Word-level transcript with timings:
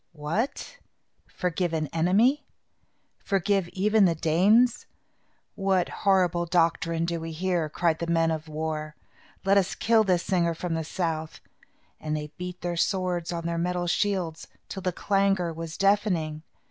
"What! 0.13 0.79
forgive 1.27 1.73
an 1.73 1.85
enemy? 1.93 2.47
Forgive 3.19 3.67
even 3.69 4.05
the 4.05 4.15
Danes? 4.15 4.87
What 5.53 5.89
horrible 5.89 6.47
doctrine 6.47 7.05
do 7.05 7.19
we 7.19 7.31
hear!" 7.33 7.69
cried 7.69 7.99
the 7.99 8.07
men 8.07 8.31
of 8.31 8.47
war. 8.47 8.95
"Let 9.45 9.59
us 9.59 9.75
kill 9.75 10.03
this 10.03 10.23
singer 10.23 10.55
from 10.55 10.73
the 10.73 10.83
south." 10.83 11.39
And 11.99 12.17
they 12.17 12.33
beat 12.39 12.61
their 12.61 12.77
swords 12.77 13.31
on 13.31 13.45
their 13.45 13.59
metal 13.59 13.85
shields, 13.85 14.47
till 14.69 14.81
the 14.81 14.91
clangor 14.91 15.53
was 15.53 15.77
deafening. 15.77 16.41